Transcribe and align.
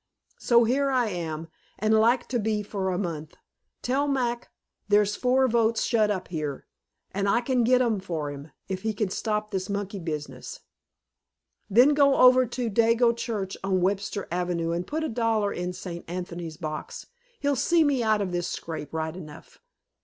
So 0.39 0.63
here 0.63 0.89
I 0.89 1.09
am, 1.09 1.47
and 1.77 1.93
like 1.93 2.27
to 2.29 2.39
be 2.39 2.63
for 2.63 2.89
a 2.89 2.97
month. 2.97 3.35
Tell 3.83 4.07
Mac 4.07 4.49
theres 4.89 5.15
four 5.15 5.47
votes 5.47 5.83
shut 5.83 6.09
up 6.09 6.29
here, 6.29 6.65
and 7.11 7.29
I 7.29 7.39
can 7.39 7.63
get 7.63 7.77
them 7.81 7.99
for 7.99 8.31
him, 8.31 8.49
if 8.67 8.81
he 8.81 8.93
can 8.95 9.09
stop 9.09 9.51
this 9.51 9.69
monkey 9.69 9.99
business. 9.99 10.61
Then 11.69 11.89
go 11.89 12.15
over 12.17 12.47
to 12.47 12.67
the 12.67 12.81
Dago 12.81 13.15
Church 13.15 13.55
on 13.63 13.79
Webster 13.81 14.27
Avenue 14.31 14.71
and 14.71 14.87
put 14.87 15.03
a 15.03 15.07
dollar 15.07 15.53
in 15.53 15.71
Saint 15.71 16.03
Anthony's 16.09 16.57
box. 16.57 17.05
He'll 17.39 17.55
see 17.55 17.83
me 17.83 18.01
out 18.01 18.21
of 18.23 18.31
this 18.31 18.47
scrape, 18.47 18.91
right 18.95 19.15
enough. 19.15 19.59